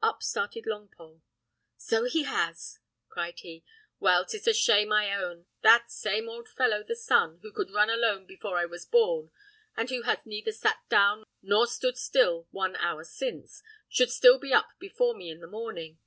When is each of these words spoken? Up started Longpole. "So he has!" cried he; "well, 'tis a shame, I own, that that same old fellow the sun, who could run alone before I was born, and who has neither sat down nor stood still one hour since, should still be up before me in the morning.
Up 0.00 0.22
started 0.22 0.64
Longpole. 0.64 1.22
"So 1.76 2.04
he 2.04 2.22
has!" 2.22 2.78
cried 3.08 3.40
he; 3.40 3.64
"well, 3.98 4.24
'tis 4.24 4.46
a 4.46 4.54
shame, 4.54 4.92
I 4.92 5.12
own, 5.12 5.46
that 5.62 5.86
that 5.86 5.90
same 5.90 6.28
old 6.28 6.48
fellow 6.48 6.84
the 6.84 6.94
sun, 6.94 7.40
who 7.42 7.50
could 7.50 7.72
run 7.72 7.90
alone 7.90 8.24
before 8.24 8.58
I 8.58 8.64
was 8.64 8.84
born, 8.86 9.32
and 9.76 9.90
who 9.90 10.02
has 10.02 10.18
neither 10.24 10.52
sat 10.52 10.84
down 10.88 11.24
nor 11.42 11.66
stood 11.66 11.96
still 11.98 12.46
one 12.52 12.76
hour 12.76 13.02
since, 13.02 13.60
should 13.88 14.12
still 14.12 14.38
be 14.38 14.52
up 14.52 14.68
before 14.78 15.16
me 15.16 15.28
in 15.32 15.40
the 15.40 15.48
morning. 15.48 15.98